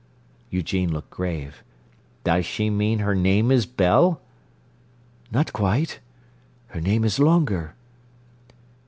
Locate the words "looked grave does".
0.91-2.43